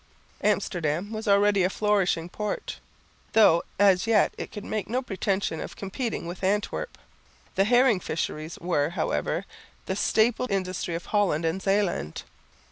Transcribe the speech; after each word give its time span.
Amsterdam 0.43 1.11
was 1.11 1.27
already 1.27 1.61
a 1.61 1.69
flourishing 1.69 2.27
port, 2.27 2.79
though 3.33 3.61
as 3.77 4.07
yet 4.07 4.33
it 4.35 4.51
could 4.51 4.63
make 4.65 4.89
no 4.89 5.03
pretension 5.03 5.59
of 5.61 5.75
competing 5.75 6.25
with 6.25 6.43
Antwerp. 6.43 6.97
The 7.53 7.65
herring 7.65 7.99
fisheries 7.99 8.57
were, 8.57 8.89
however, 8.89 9.45
the 9.85 9.95
staple 9.95 10.47
industry 10.49 10.95
of 10.95 11.05
Holland 11.05 11.45
and 11.45 11.61
Zeeland. 11.61 12.23